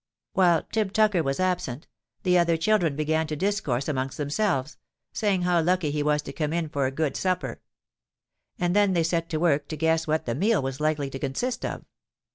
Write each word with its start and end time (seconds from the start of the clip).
"While 0.33 0.63
Tib 0.71 0.93
Tucker 0.93 1.21
was 1.21 1.39
absent, 1.39 1.85
the 2.23 2.35
other 2.35 2.57
children 2.57 2.95
began 2.95 3.27
to 3.27 3.35
discourse 3.35 3.87
amongst 3.87 4.17
themselves, 4.17 4.77
saying 5.13 5.43
how 5.43 5.61
lucky 5.61 5.91
he 5.91 6.01
was 6.01 6.23
to 6.23 6.33
come 6.33 6.53
in 6.53 6.69
for 6.69 6.87
a 6.87 6.91
good 6.91 7.15
supper: 7.15 7.61
and 8.57 8.75
then 8.75 8.93
they 8.93 9.03
set 9.03 9.29
to 9.29 9.37
work 9.39 9.67
to 9.67 9.77
guess 9.77 10.07
what 10.07 10.25
the 10.25 10.33
meal 10.33 10.59
was 10.59 10.79
likely 10.79 11.11
to 11.11 11.19
consist 11.19 11.63
of. 11.63 11.85